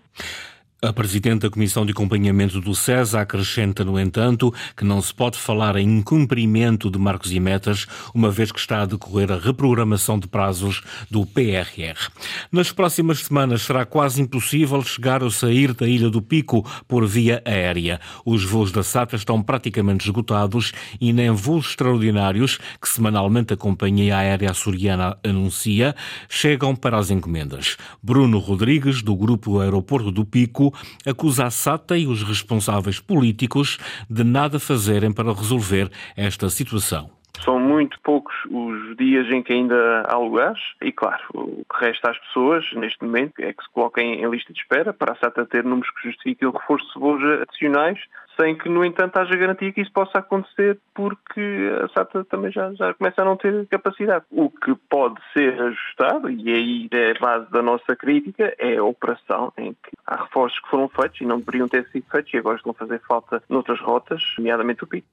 A 0.82 0.92
Presidente 0.92 1.44
da 1.44 1.50
Comissão 1.50 1.86
de 1.86 1.94
Acompanhamento 1.94 2.60
do 2.60 2.76
CESA 2.76 3.22
acrescenta, 3.22 3.84
no 3.84 3.98
entanto, 3.98 4.54
que 4.76 4.84
não 4.84 5.02
se 5.02 5.14
pode 5.14 5.38
falar 5.38 5.78
em 5.78 6.00
incumprimento 6.00 6.92
de 6.92 7.00
marcos 7.00 7.32
e 7.32 7.40
metas, 7.40 7.88
uma 8.14 8.30
vez 8.30 8.52
que 8.52 8.60
está 8.60 8.82
a 8.82 8.86
decorrer 8.86 9.32
a 9.32 9.40
reprogramação 9.40 10.20
de 10.20 10.28
prazos 10.28 10.84
do 11.10 11.26
PRR. 11.26 12.12
Nas 12.52 12.74
próximas 12.74 13.20
semanas 13.20 13.62
será 13.62 13.86
quase 13.86 14.22
impossível 14.22 14.84
chegar 14.84 15.24
ou 15.24 15.32
sair 15.32 15.74
da 15.74 15.88
Ilha 15.88 16.10
do 16.10 16.22
Pico 16.22 16.64
por 16.88 17.08
via 17.08 17.42
aérea. 17.46 18.00
Os 18.26 18.44
voos 18.44 18.72
da 18.72 18.84
SATA 18.84 19.16
estão 19.16 19.42
praticamente 19.42 20.06
esgotados 20.06 20.74
e 21.00 21.14
nem 21.14 21.32
voos 21.32 21.70
extraordinários, 21.70 22.60
que 22.82 22.90
semanalmente 22.90 23.54
a 23.54 23.58
Companhia 23.58 24.18
Aérea 24.18 24.52
Açoriana 24.52 25.18
anuncia, 25.24 25.96
chegam 26.28 26.76
para 26.76 26.98
as 26.98 27.10
encomendas. 27.10 27.78
Bruno 28.04 28.40
Rodrigues, 28.40 29.02
do 29.02 29.16
Grupo 29.16 29.62
Aeroporto 29.62 30.12
do 30.12 30.26
Pico, 30.26 30.65
acusa 31.06 31.46
a 31.46 31.52
SATA 31.52 31.98
e 31.98 32.08
os 32.08 32.24
responsáveis 32.24 33.00
políticos 33.00 33.78
de 34.10 34.24
nada 34.24 34.60
fazerem 34.60 35.14
para 35.14 35.34
resolver 35.34 35.90
esta 36.16 36.50
situação. 36.50 37.10
São 37.44 37.60
muito 37.60 38.00
poucos 38.02 38.34
os 38.50 38.96
dias 38.98 39.28
em 39.30 39.44
que 39.44 39.52
ainda 39.52 40.04
há 40.08 40.18
lugares 40.18 40.62
e, 40.82 40.92
claro, 40.92 41.22
o 41.34 41.66
que 41.66 41.86
resta 41.86 42.12
às 42.12 42.18
pessoas 42.20 42.66
neste 42.74 43.04
momento 43.04 43.34
é 43.40 43.52
que 43.52 43.64
se 43.64 43.70
coloquem 43.72 44.22
em 44.22 44.30
lista 44.30 44.54
de 44.54 44.60
espera 44.60 44.94
para 44.94 45.14
a 45.14 45.16
SATA 45.18 45.46
ter 45.46 45.64
números 45.64 45.90
que 45.92 46.10
justifiquem 46.10 46.48
o 46.48 46.52
reforço 46.52 46.88
de 46.94 47.00
voos 47.00 47.22
adicionais 47.42 48.00
sem 48.38 48.58
que, 48.58 48.70
no 48.70 48.84
entanto, 48.84 49.18
haja 49.18 49.36
garantia 49.36 49.72
que 49.72 49.82
isso 49.82 49.92
possa 49.92 50.20
acontecer, 50.20 50.80
porque 50.94 51.72
a 51.84 51.88
SATA 51.90 52.26
também 52.26 52.52
já, 52.52 52.74
já 52.74 52.94
começa 52.94 53.22
a 53.22 53.26
não 53.26 53.38
ter 53.38 53.66
capacidade. 53.68 54.26
O 54.32 54.50
que 54.50 54.76
pode 54.90 55.16
ser 55.34 55.60
ajustado, 55.62 56.30
e 56.30 56.50
aí 56.50 56.90
é 56.92 57.12
a 57.12 57.20
base 57.20 57.52
da 57.52 57.62
nossa 57.62 57.96
crítica, 57.96 58.54
é 58.58 58.78
a 58.78 58.84
operação, 58.84 59.52
em 59.58 59.74
que 59.74 59.92
há 60.06 60.24
reforços 60.24 60.60
que 60.60 60.70
foram 60.70 60.88
feitos 60.90 61.22
e 61.22 61.26
não 61.26 61.40
deveriam 61.40 61.68
ter 61.68 61.88
sido 61.90 62.06
feitos 62.12 62.34
e 62.34 62.38
agora 62.38 62.58
estão 62.58 62.72
a 62.72 62.76
fazer 62.76 63.02
falta 63.08 63.42
noutras 63.50 63.80
rotas, 63.80 64.22
nomeadamente 64.38 64.84
o 64.84 64.88
Pico. 64.88 65.08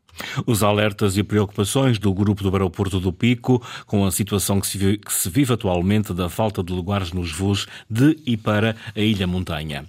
Os 0.47 0.62
alertas 0.62 1.17
e 1.17 1.23
preocupações 1.23 1.99
do 1.99 2.12
grupo 2.12 2.43
do 2.43 2.50
aeroporto 2.50 3.00
do 3.00 3.12
Pico 3.12 3.62
com 3.87 4.05
a 4.05 4.11
situação 4.11 4.61
que 4.61 4.67
se, 4.67 4.79
vive, 4.79 4.99
que 4.99 5.12
se 5.12 5.31
vive 5.31 5.52
atualmente 5.52 6.12
da 6.12 6.29
falta 6.29 6.62
de 6.62 6.73
lugares 6.73 7.12
nos 7.12 7.33
voos 7.33 7.67
de 7.88 8.17
e 8.26 8.37
para 8.37 8.75
a 8.95 9.00
Ilha 9.00 9.26
Montanha. 9.26 9.85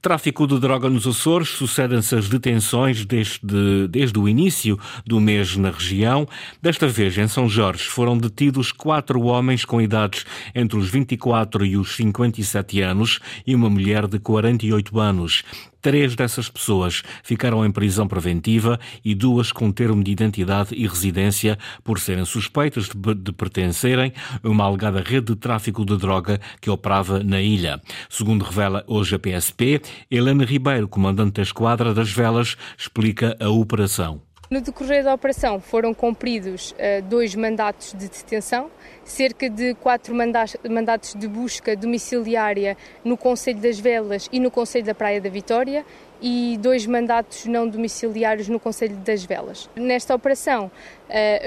Tráfico 0.00 0.46
de 0.46 0.60
droga 0.60 0.88
nos 0.88 1.06
Açores, 1.06 1.48
sucedem-se 1.48 2.14
as 2.14 2.28
detenções 2.28 3.04
desde, 3.04 3.88
desde 3.88 4.18
o 4.18 4.28
início 4.28 4.78
do 5.04 5.20
mês 5.20 5.56
na 5.56 5.70
região. 5.70 6.28
Desta 6.62 6.86
vez, 6.86 7.18
em 7.18 7.26
São 7.26 7.48
Jorge, 7.48 7.84
foram 7.84 8.16
detidos 8.16 8.70
quatro 8.70 9.20
homens 9.22 9.64
com 9.64 9.80
idades 9.80 10.24
entre 10.54 10.78
os 10.78 10.88
24 10.88 11.66
e 11.66 11.76
os 11.76 11.96
57 11.96 12.80
anos 12.80 13.18
e 13.46 13.54
uma 13.54 13.68
mulher 13.68 14.06
de 14.06 14.18
48 14.18 15.00
anos. 15.00 15.42
Três 15.86 16.16
dessas 16.16 16.48
pessoas 16.48 17.04
ficaram 17.22 17.64
em 17.64 17.70
prisão 17.70 18.08
preventiva 18.08 18.76
e 19.04 19.14
duas 19.14 19.52
com 19.52 19.70
termo 19.70 20.02
de 20.02 20.10
identidade 20.10 20.74
e 20.74 20.84
residência 20.84 21.56
por 21.84 22.00
serem 22.00 22.24
suspeitas 22.24 22.88
de, 22.88 23.32
pertencerem 23.32 24.12
a 24.42 24.48
uma 24.48 24.64
alegada 24.64 25.00
rede 25.00 25.26
de 25.26 25.36
tráfico 25.36 25.86
de 25.86 25.96
droga 25.96 26.40
que 26.60 26.68
operava 26.68 27.22
na 27.22 27.40
ilha. 27.40 27.80
Segundo 28.10 28.44
revela 28.44 28.82
hoje 28.88 29.14
a 29.14 29.18
PSP, 29.20 29.80
Helena 30.10 30.44
Ribeiro, 30.44 30.88
comandante 30.88 31.34
da 31.34 31.42
Esquadra 31.42 31.94
das 31.94 32.10
Velas, 32.10 32.56
explica 32.76 33.36
a 33.38 33.48
operação. 33.48 34.25
No 34.48 34.60
decorrer 34.60 35.02
da 35.02 35.12
operação 35.12 35.58
foram 35.58 35.92
cumpridos 35.92 36.70
uh, 36.70 37.02
dois 37.02 37.34
mandatos 37.34 37.92
de 37.92 38.08
detenção, 38.08 38.70
cerca 39.04 39.50
de 39.50 39.74
quatro 39.74 40.14
mandatos 40.14 41.14
de 41.14 41.26
busca 41.26 41.74
domiciliária 41.74 42.76
no 43.04 43.16
Conselho 43.16 43.58
das 43.58 43.80
Velas 43.80 44.28
e 44.30 44.38
no 44.38 44.48
Conselho 44.48 44.84
da 44.84 44.94
Praia 44.94 45.20
da 45.20 45.28
Vitória 45.28 45.84
e 46.20 46.58
dois 46.60 46.86
mandatos 46.86 47.46
não 47.46 47.68
domiciliários 47.68 48.48
no 48.48 48.58
Conselho 48.58 48.96
das 48.96 49.24
Velas. 49.24 49.68
Nesta 49.76 50.14
operação 50.14 50.66
uh, 50.66 50.70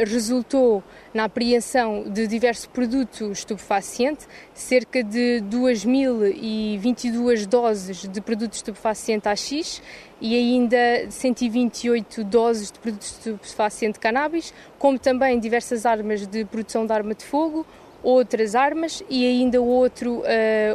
resultou 0.06 0.84
na 1.14 1.24
apreensão 1.26 2.04
de 2.08 2.28
diversos 2.28 2.68
produtos 2.68 3.40
estupefacientes, 3.40 4.28
cerca 4.54 5.04
de 5.04 5.44
2.022 5.50 7.46
doses 7.46 8.08
de 8.08 8.22
produto 8.22 8.54
estupefaciente 8.54 9.28
AX 9.28 9.82
e 10.22 10.36
ainda 10.36 11.10
128 11.10 12.24
doses 12.24 12.72
de 12.72 12.80
produto 12.80 13.02
estupefaciente 13.02 14.00
cannabis, 14.00 14.54
como 14.78 15.00
também 15.00 15.40
diversas 15.40 15.86
armas 15.86 16.28
de 16.28 16.46
produção 16.46 16.86
de 16.86 16.94
arma 16.94 17.16
de 17.16 17.26
fogo, 17.26 17.66
outras 18.04 18.56
armas 18.56 19.04
e 19.10 19.26
ainda 19.26 19.62
outro, 19.62 20.20
uh, 20.20 20.24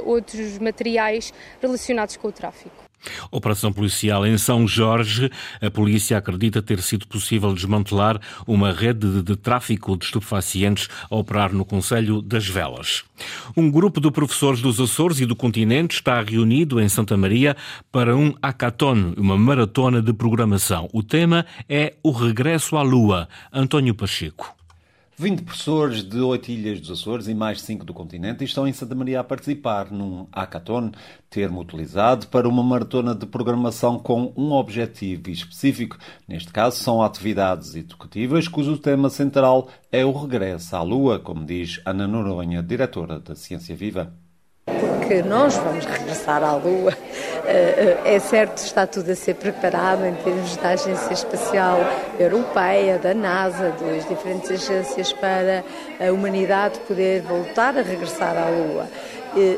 outros 0.05 0.59
materiais 0.59 1.33
relacionados 1.61 2.17
com 2.17 2.29
o 2.29 2.33
tráfico. 2.33 2.84
Operação 3.31 3.73
policial 3.73 4.27
em 4.27 4.37
São 4.39 4.67
Jorge. 4.67 5.31
A 5.61 5.71
polícia 5.71 6.17
acredita 6.19 6.63
ter 6.63 6.81
sido 6.81 7.07
possível 7.07 7.53
desmantelar 7.53 8.21
uma 8.47 8.73
rede 8.73 9.09
de, 9.11 9.23
de 9.23 9.37
tráfico 9.37 9.97
de 9.97 10.05
estupefacientes 10.05 10.89
a 11.11 11.17
operar 11.17 11.53
no 11.53 11.65
Conselho 11.65 12.23
das 12.23 12.47
Velas. 12.47 13.05
Um 13.57 13.71
grupo 13.71 14.01
de 14.01 14.11
professores 14.11 14.61
dos 14.61 14.81
Açores 14.81 15.21
e 15.21 15.27
do 15.27 15.37
continente 15.37 15.97
está 15.97 16.21
reunido 16.21 16.81
em 16.81 16.89
Santa 16.89 17.17
Maria 17.17 17.57
para 17.91 18.17
um 18.17 18.35
hackathon, 18.43 19.15
uma 19.17 19.37
maratona 19.37 20.01
de 20.03 20.13
programação. 20.13 20.89
O 20.93 21.03
tema 21.03 21.47
é 21.69 21.95
o 22.03 22.11
regresso 22.11 22.77
à 22.77 22.83
Lua. 22.83 23.29
António 23.53 23.95
Pacheco. 23.95 24.64
20 25.17 25.43
professores 25.43 26.03
de 26.03 26.19
oito 26.19 26.51
ilhas 26.51 26.81
dos 26.81 27.01
Açores 27.01 27.29
e 27.29 27.35
mais 27.35 27.61
cinco 27.61 27.85
do 27.85 27.95
continente 27.95 28.43
estão 28.43 28.67
em 28.67 28.73
Santa 28.73 28.97
Maria 28.97 29.21
a 29.21 29.25
participar 29.25 29.93
num 29.93 30.27
hackathon, 30.35 30.91
termo 31.31 31.61
utilizado 31.61 32.27
para 32.27 32.49
uma 32.49 32.65
maratona 32.65 33.15
de 33.15 33.25
programação 33.25 33.97
com 33.97 34.33
um 34.37 34.51
objetivo 34.53 35.31
específico. 35.31 35.97
Neste 36.27 36.53
caso, 36.53 36.83
são 36.83 37.01
atividades 37.01 37.77
educativas 37.77 38.49
cujo 38.49 38.77
tema 38.77 39.09
central 39.09 39.69
é 39.93 40.05
o 40.05 40.11
regresso 40.11 40.75
à 40.75 40.83
Lua, 40.83 41.21
como 41.21 41.45
diz 41.45 41.81
Ana 41.85 42.09
Noronha, 42.09 42.61
diretora 42.61 43.21
da 43.21 43.37
Ciência 43.37 43.77
Viva 43.77 44.13
que 45.07 45.23
nós 45.23 45.55
vamos 45.59 45.85
regressar 45.85 46.43
à 46.43 46.57
Lua. 46.57 46.97
Eh, 47.47 47.99
eh, 48.05 48.15
é 48.15 48.19
certo, 48.19 48.59
está 48.59 48.87
tudo 48.87 49.11
a 49.13 49.15
ser 49.15 49.35
preparado 49.35 50.07
em 50.07 50.15
termos 50.15 50.57
da 50.57 50.71
Agência 50.71 51.13
Espacial 51.13 51.79
Europeia, 52.19 52.99
da 52.99 53.13
NASA, 53.13 53.75
das 53.81 54.09
diferentes 54.09 54.51
agências 54.51 55.13
para 55.13 55.63
a 56.01 56.11
humanidade 56.11 56.79
poder 56.81 57.21
voltar 57.23 57.77
a 57.77 57.83
regressar 57.83 58.37
à 58.37 58.49
Lua. 58.49 58.89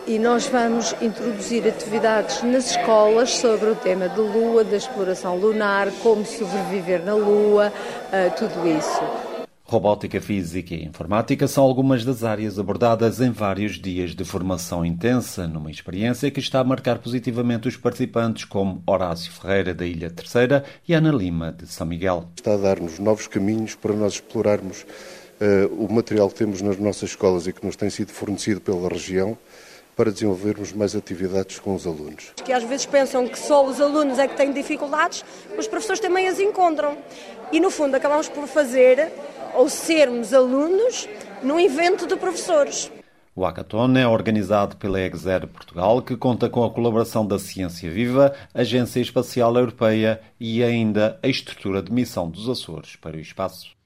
E 0.07 0.19
nós 0.19 0.47
vamos 0.47 0.97
introduzir 1.02 1.69
atividades 1.69 2.43
nas 2.43 2.71
escolas 2.71 3.31
sobre 3.37 3.69
o 3.69 3.75
tema 3.75 4.09
da 4.09 4.23
Lua, 4.23 4.64
da 4.64 4.76
exploração 4.76 5.37
lunar, 5.37 5.88
como 6.02 6.25
sobreviver 6.25 7.02
na 7.05 7.14
Lua, 7.14 7.71
eh, 8.11 8.31
tudo 8.31 8.66
isso. 8.66 9.25
Robótica, 9.69 10.21
física 10.21 10.77
e 10.77 10.85
informática 10.85 11.49
são 11.49 11.65
algumas 11.65 12.05
das 12.05 12.23
áreas 12.23 12.57
abordadas 12.57 13.21
em 13.21 13.33
vários 13.33 13.81
dias 13.81 14.15
de 14.15 14.25
formação 14.25 14.87
intensa, 14.87 15.49
numa 15.49 15.73
experiência 15.73 16.31
que 16.31 16.39
está 16.39 16.61
a 16.61 16.65
marcar 16.65 16.99
positivamente 17.01 17.67
os 17.67 17.77
participantes, 17.77 18.45
como 18.45 18.81
Horácio 18.87 19.33
Ferreira, 19.33 19.75
da 19.75 19.85
Ilha 19.85 20.09
Terceira, 20.09 20.65
e 20.87 20.95
Ana 20.95 21.11
Lima, 21.11 21.51
de 21.51 21.67
São 21.67 21.85
Miguel. 21.85 22.29
Está 22.37 22.55
a 22.55 22.57
dar-nos 22.57 23.01
novos 23.01 23.27
caminhos 23.27 23.75
para 23.75 23.93
nós 23.93 24.13
explorarmos 24.13 24.83
uh, 25.41 25.85
o 25.85 25.93
material 25.93 26.29
que 26.29 26.37
temos 26.37 26.63
nas 26.63 26.79
nossas 26.79 27.11
escolas 27.11 27.49
e 27.49 27.53
que 27.53 27.67
nos 27.67 27.75
tem 27.75 27.91
sido 27.91 28.13
fornecido 28.13 28.61
pela 28.61 28.89
região 28.89 29.37
para 29.97 30.13
desenvolvermos 30.13 30.73
mais 30.73 30.95
atividades 30.95 31.59
com 31.59 31.75
os 31.75 31.89
alunos. 31.89 32.33
Que 32.45 32.53
às 32.53 32.63
vezes 32.63 32.87
pensam 32.87 33.27
que 33.27 33.39
só 33.39 33.67
os 33.67 33.81
alunos 33.81 34.17
é 34.21 34.29
que 34.29 34.37
têm 34.37 34.53
dificuldades, 34.53 35.25
os 35.59 35.67
professores 35.67 35.99
também 35.99 36.29
as 36.29 36.39
encontram. 36.39 36.97
E 37.51 37.59
no 37.59 37.71
fundo 37.71 37.97
acabamos 37.97 38.29
por 38.29 38.47
fazer 38.47 39.11
ou 39.57 39.69
sermos 39.71 40.33
alunos 40.35 41.09
num 41.43 41.59
evento 41.59 42.07
de 42.07 42.15
professores. 42.15 42.93
O 43.35 43.45
Hackathon 43.45 43.97
é 43.97 44.07
organizado 44.07 44.77
pela 44.77 45.01
EXER 45.01 45.47
Portugal, 45.47 46.01
que 46.01 46.17
conta 46.17 46.49
com 46.49 46.65
a 46.65 46.71
colaboração 46.71 47.27
da 47.27 47.39
Ciência 47.39 47.91
Viva, 47.91 48.35
Agência 48.55 49.01
Espacial 49.01 49.55
Europeia 49.57 50.21
e 50.41 50.63
ainda 50.63 51.19
a 51.23 51.29
estrutura 51.29 51.83
de 51.83 51.93
missão 51.93 52.31
dos 52.31 52.49
Açores 52.49 52.97
para 52.97 53.17
o 53.17 53.21
espaço. 53.21 53.77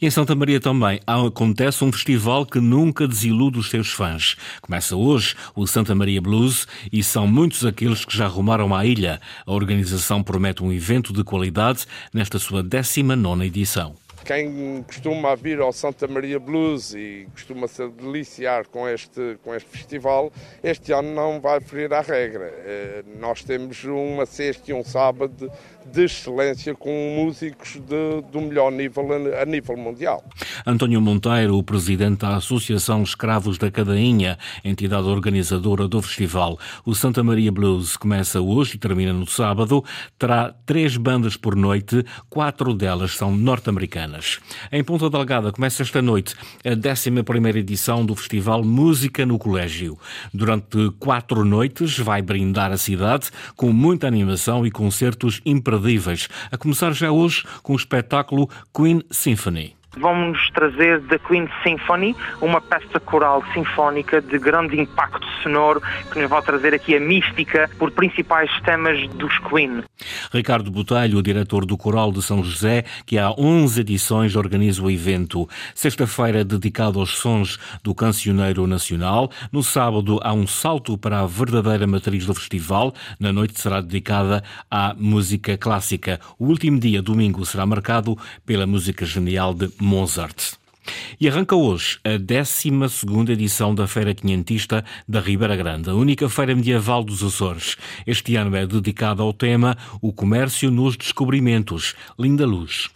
E 0.00 0.06
em 0.06 0.10
Santa 0.10 0.34
Maria 0.34 0.60
também 0.60 1.00
acontece 1.06 1.84
um 1.84 1.92
festival 1.92 2.46
que 2.46 2.60
nunca 2.60 3.06
desilude 3.06 3.58
os 3.58 3.68
seus 3.68 3.90
fãs. 3.90 4.36
Começa 4.60 4.96
hoje 4.96 5.34
o 5.54 5.66
Santa 5.66 5.94
Maria 5.94 6.20
Blues 6.20 6.66
e 6.92 7.02
são 7.02 7.26
muitos 7.26 7.66
aqueles 7.66 8.04
que 8.04 8.16
já 8.16 8.24
arrumaram 8.24 8.74
à 8.74 8.86
ilha. 8.86 9.20
A 9.44 9.52
organização 9.52 10.22
promete 10.22 10.62
um 10.62 10.72
evento 10.72 11.12
de 11.12 11.22
qualidade 11.22 11.84
nesta 12.12 12.38
sua 12.38 12.62
19 12.62 13.44
edição. 13.44 13.94
Quem 14.24 14.82
costuma 14.82 15.34
vir 15.34 15.60
ao 15.60 15.72
Santa 15.72 16.06
Maria 16.06 16.38
Blues 16.38 16.94
e 16.94 17.26
costuma 17.32 17.66
se 17.66 17.88
deliciar 17.88 18.66
com 18.66 18.88
este, 18.88 19.38
com 19.42 19.54
este 19.54 19.68
festival, 19.68 20.32
este 20.62 20.92
ano 20.92 21.14
não 21.14 21.40
vai 21.40 21.60
ferir 21.60 21.92
a 21.92 22.00
regra. 22.00 22.44
Eh, 22.44 23.04
nós 23.18 23.42
temos 23.42 23.82
uma 23.84 24.26
sexta 24.26 24.70
e 24.70 24.74
um 24.74 24.84
sábado 24.84 25.50
de 25.86 26.04
excelência 26.04 26.74
com 26.74 26.90
músicos 27.16 27.80
de, 27.80 28.22
do 28.30 28.40
melhor 28.40 28.70
nível 28.70 29.08
a 29.40 29.44
nível 29.44 29.76
mundial. 29.76 30.22
António 30.66 31.00
Monteiro, 31.00 31.56
o 31.56 31.62
presidente 31.62 32.20
da 32.20 32.36
Associação 32.36 33.02
Escravos 33.02 33.58
da 33.58 33.70
Cadainha, 33.70 34.38
entidade 34.64 35.08
organizadora 35.08 35.88
do 35.88 36.00
festival. 36.02 36.58
O 36.84 36.94
Santa 36.94 37.22
Maria 37.22 37.50
Blues 37.50 37.96
começa 37.96 38.40
hoje 38.40 38.76
e 38.76 38.78
termina 38.78 39.12
no 39.12 39.26
sábado. 39.26 39.84
Terá 40.18 40.54
três 40.66 40.96
bandas 40.96 41.36
por 41.36 41.56
noite, 41.56 42.04
quatro 42.28 42.74
delas 42.74 43.12
são 43.12 43.34
norte-americanas. 43.34 44.09
Em 44.70 44.82
Ponta 44.82 45.08
Delgada 45.08 45.52
começa 45.52 45.82
esta 45.82 46.02
noite 46.02 46.34
a 46.64 46.70
11 46.70 47.58
edição 47.58 48.04
do 48.04 48.14
festival 48.14 48.64
Música 48.64 49.24
no 49.24 49.38
Colégio. 49.38 49.98
Durante 50.32 50.90
quatro 50.98 51.44
noites 51.44 51.98
vai 51.98 52.20
brindar 52.22 52.72
a 52.72 52.76
cidade 52.76 53.30
com 53.56 53.72
muita 53.72 54.06
animação 54.06 54.66
e 54.66 54.70
concertos 54.70 55.40
imperdíveis, 55.44 56.28
a 56.50 56.56
começar 56.56 56.92
já 56.92 57.10
hoje 57.10 57.44
com 57.62 57.72
o 57.72 57.76
espetáculo 57.76 58.48
Queen 58.74 59.02
Symphony 59.10 59.79
vão-nos 59.96 60.50
trazer 60.50 61.00
The 61.02 61.18
Queen 61.18 61.48
Symphony, 61.62 62.14
uma 62.40 62.60
peça 62.60 63.00
coral 63.00 63.42
sinfónica 63.52 64.20
de 64.20 64.38
grande 64.38 64.80
impacto 64.80 65.26
sonoro 65.42 65.82
que 66.12 66.18
nos 66.20 66.28
vai 66.28 66.42
trazer 66.42 66.74
aqui 66.74 66.96
a 66.96 67.00
mística 67.00 67.68
por 67.78 67.90
principais 67.90 68.50
temas 68.62 69.08
dos 69.10 69.36
Queen. 69.38 69.82
Ricardo 70.32 70.70
Botelho, 70.70 71.18
o 71.18 71.22
diretor 71.22 71.64
do 71.66 71.76
Coral 71.76 72.12
de 72.12 72.22
São 72.22 72.42
José, 72.42 72.84
que 73.04 73.18
há 73.18 73.30
11 73.30 73.80
edições 73.80 74.36
organiza 74.36 74.82
o 74.82 74.90
evento. 74.90 75.48
Sexta-feira 75.74 76.44
dedicado 76.44 77.00
aos 77.00 77.18
sons 77.18 77.58
do 77.82 77.94
cancioneiro 77.94 78.66
nacional. 78.66 79.30
No 79.50 79.62
sábado 79.62 80.20
há 80.22 80.32
um 80.32 80.46
salto 80.46 80.96
para 80.96 81.20
a 81.20 81.26
verdadeira 81.26 81.86
matriz 81.86 82.26
do 82.26 82.34
festival. 82.34 82.94
Na 83.18 83.32
noite 83.32 83.60
será 83.60 83.80
dedicada 83.80 84.42
à 84.70 84.94
música 84.96 85.56
clássica. 85.56 86.20
O 86.38 86.46
último 86.46 86.78
dia, 86.78 87.02
domingo, 87.02 87.44
será 87.44 87.66
marcado 87.66 88.16
pela 88.44 88.66
música 88.66 89.04
genial 89.04 89.54
de 89.54 89.70
Mozart. 89.80 90.60
E 91.20 91.28
arranca 91.28 91.54
hoje 91.54 91.98
a 92.04 92.16
12 92.16 92.68
edição 93.32 93.74
da 93.74 93.86
Feira 93.86 94.14
Quinhentista 94.14 94.84
da 95.08 95.20
Ribeira 95.20 95.56
Grande, 95.56 95.90
a 95.90 95.94
única 95.94 96.28
feira 96.28 96.54
medieval 96.54 97.04
dos 97.04 97.22
Açores. 97.22 97.76
Este 98.06 98.36
ano 98.36 98.56
é 98.56 98.66
dedicada 98.66 99.22
ao 99.22 99.32
tema 99.32 99.76
O 100.00 100.12
Comércio 100.12 100.70
nos 100.70 100.96
Descobrimentos. 100.96 101.94
Linda 102.18 102.46
Luz. 102.46 102.90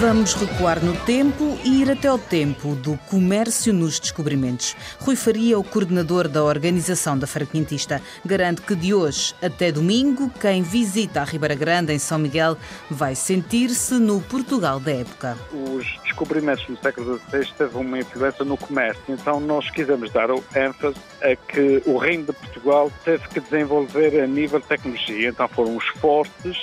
Vamos 0.00 0.34
recuar 0.34 0.84
no 0.84 0.94
tempo 1.04 1.53
ir 1.64 1.90
até 1.90 2.12
o 2.12 2.18
tempo 2.18 2.74
do 2.74 2.98
comércio 3.08 3.72
nos 3.72 3.98
descobrimentos. 3.98 4.76
Rui 5.00 5.16
Faria, 5.16 5.58
o 5.58 5.64
coordenador 5.64 6.28
da 6.28 6.44
organização 6.44 7.18
da 7.18 7.26
Feira 7.26 7.46
Quintista, 7.46 8.02
garante 8.24 8.60
que 8.60 8.74
de 8.74 8.92
hoje 8.92 9.34
até 9.42 9.72
domingo, 9.72 10.30
quem 10.40 10.62
visita 10.62 11.22
a 11.22 11.24
Ribeira 11.24 11.54
Grande, 11.54 11.92
em 11.92 11.98
São 11.98 12.18
Miguel, 12.18 12.56
vai 12.90 13.14
sentir-se 13.14 13.94
no 13.94 14.20
Portugal 14.20 14.78
da 14.78 14.92
época. 14.92 15.38
Os 15.52 15.86
descobrimentos 16.02 16.68
no 16.68 16.76
século 16.76 17.18
XVI 17.30 17.52
teve 17.56 17.76
uma 17.76 17.98
influência 17.98 18.44
no 18.44 18.56
comércio, 18.58 19.02
então 19.08 19.40
nós 19.40 19.70
quisemos 19.70 20.12
dar 20.12 20.28
ênfase 20.30 20.96
a 21.22 21.34
que 21.34 21.82
o 21.86 21.96
Reino 21.96 22.26
de 22.26 22.32
Portugal 22.32 22.92
teve 23.04 23.26
que 23.28 23.40
desenvolver 23.40 24.20
a 24.20 24.26
nível 24.26 24.60
de 24.60 24.66
tecnologia. 24.66 25.30
Então 25.30 25.48
foram 25.48 25.76
os 25.76 25.86
fortes, 26.00 26.56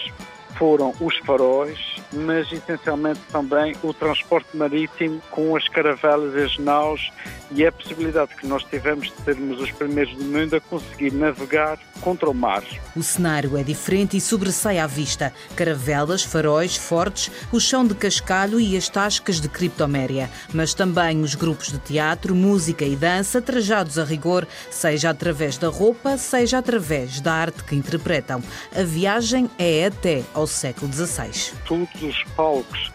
foram 0.57 0.93
os 0.99 1.17
faróis 1.19 2.01
mas 2.13 2.51
essencialmente 2.51 3.19
também 3.31 3.75
o 3.81 3.93
transporte 3.93 4.55
marítimo 4.55 5.21
com 5.31 5.55
as 5.55 5.67
caravelas 5.67 6.33
e 6.35 6.43
as 6.43 6.57
naus 6.57 7.11
e 7.53 7.65
a 7.65 7.71
possibilidade 7.71 8.35
que 8.35 8.47
nós 8.47 8.63
tivemos 8.63 9.07
de 9.07 9.23
sermos 9.23 9.59
os 9.59 9.71
primeiros 9.71 10.15
do 10.15 10.23
mundo 10.23 10.55
a 10.55 10.61
conseguir 10.61 11.11
navegar 11.11 11.77
contra 11.99 12.29
o 12.29 12.33
mar. 12.33 12.63
O 12.95 13.03
cenário 13.03 13.57
é 13.57 13.63
diferente 13.63 14.17
e 14.17 14.21
sobressai 14.21 14.79
à 14.79 14.87
vista. 14.87 15.33
Caravelas, 15.55 16.23
faróis, 16.23 16.75
fortes, 16.75 17.29
o 17.51 17.59
chão 17.59 17.85
de 17.85 17.93
cascalho 17.93 18.59
e 18.59 18.75
as 18.75 18.89
tascas 18.89 19.39
de 19.39 19.49
criptoméria. 19.49 20.29
Mas 20.53 20.73
também 20.73 21.21
os 21.21 21.35
grupos 21.35 21.71
de 21.71 21.77
teatro, 21.77 22.33
música 22.33 22.85
e 22.85 22.95
dança 22.95 23.41
trajados 23.41 23.99
a 23.99 24.03
rigor, 24.03 24.47
seja 24.69 25.09
através 25.09 25.57
da 25.57 25.67
roupa, 25.67 26.17
seja 26.17 26.57
através 26.57 27.19
da 27.19 27.33
arte 27.33 27.63
que 27.63 27.75
interpretam. 27.75 28.41
A 28.75 28.83
viagem 28.83 29.49
é 29.59 29.85
até 29.85 30.23
ao 30.33 30.40
século 30.47 30.91
XVI. 30.91 31.53
Todos 31.65 32.01
os 32.01 32.23
palcos 32.35 32.91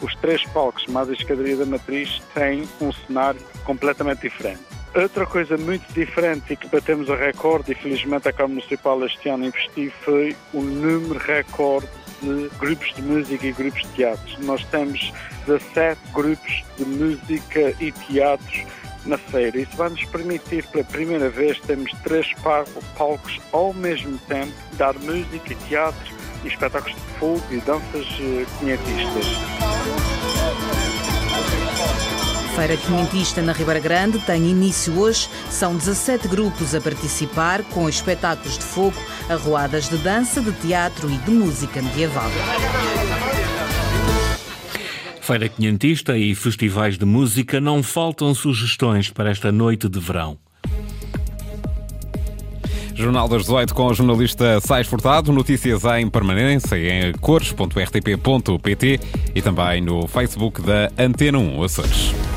os 0.00 0.14
três 0.16 0.44
palcos 0.44 0.86
mais 0.86 1.08
a 1.08 1.12
escadaria 1.12 1.56
da 1.56 1.66
matriz 1.66 2.22
têm 2.34 2.68
um 2.80 2.92
cenário 2.92 3.40
completamente 3.64 4.20
diferente. 4.20 4.60
Outra 4.94 5.26
coisa 5.26 5.56
muito 5.56 5.92
diferente 5.92 6.52
e 6.52 6.56
que 6.56 6.68
batemos 6.68 7.10
a 7.10 7.16
recorde, 7.16 7.72
e 7.72 7.74
felizmente 7.74 8.28
a 8.28 8.32
Câmara 8.32 8.54
Municipal 8.54 9.04
este 9.04 9.28
ano 9.28 9.46
investiu, 9.46 9.92
foi 10.02 10.36
o 10.52 10.60
número 10.62 11.18
recorde 11.18 11.88
de 12.22 12.48
grupos 12.58 12.94
de 12.94 13.02
música 13.02 13.46
e 13.46 13.52
grupos 13.52 13.82
de 13.82 13.88
teatro. 13.88 14.44
Nós 14.44 14.64
temos 14.66 15.12
17 15.46 16.00
grupos 16.12 16.64
de 16.76 16.84
música 16.84 17.74
e 17.80 17.92
teatro 17.92 18.66
na 19.04 19.18
feira. 19.18 19.58
Isso 19.58 19.76
vai 19.76 19.90
nos 19.90 20.04
permitir, 20.06 20.64
pela 20.68 20.84
primeira 20.84 21.28
vez, 21.28 21.60
termos 21.60 21.92
três 22.02 22.32
palcos 22.96 23.40
ao 23.52 23.74
mesmo 23.74 24.18
tempo, 24.26 24.52
dar 24.76 24.94
música 24.94 25.52
e 25.52 25.56
teatro 25.68 26.17
e 26.44 26.48
espetáculos 26.48 26.96
de 26.96 27.18
fogo 27.18 27.42
e 27.50 27.56
danças 27.58 28.06
eh, 28.20 28.46
quinhentistas. 28.58 29.26
Feira 32.58 32.76
Quinhentista 32.76 33.40
na 33.40 33.52
Ribeira 33.52 33.78
Grande 33.78 34.18
tem 34.18 34.48
início 34.48 34.98
hoje. 34.98 35.28
São 35.48 35.76
17 35.76 36.26
grupos 36.26 36.74
a 36.74 36.80
participar, 36.80 37.62
com 37.62 37.88
espetáculos 37.88 38.58
de 38.58 38.64
fogo, 38.64 38.96
arruadas 39.28 39.88
de 39.88 39.96
dança, 39.98 40.40
de 40.40 40.50
teatro 40.52 41.08
e 41.08 41.16
de 41.18 41.30
música 41.30 41.80
medieval. 41.80 42.28
Feira 45.20 45.48
Quinhentista 45.48 46.18
e 46.18 46.34
festivais 46.34 46.98
de 46.98 47.04
música 47.04 47.60
não 47.60 47.80
faltam 47.80 48.34
sugestões 48.34 49.08
para 49.08 49.30
esta 49.30 49.52
noite 49.52 49.88
de 49.88 50.00
verão. 50.00 50.36
Jornal 52.98 53.28
das 53.28 53.42
18 53.42 53.72
com 53.74 53.86
o 53.86 53.94
jornalista 53.94 54.60
Sais 54.60 54.88
Furtado. 54.88 55.32
Notícias 55.32 55.84
em 55.84 56.10
permanência 56.10 56.76
em 56.76 57.12
cores.rtp.pt 57.12 59.00
e 59.36 59.40
também 59.40 59.80
no 59.80 60.08
Facebook 60.08 60.60
da 60.60 60.90
Antena 60.98 61.38
1 61.38 61.62
Açores. 61.62 62.27